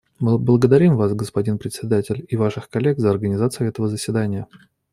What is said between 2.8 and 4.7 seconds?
за организацию этого заседания.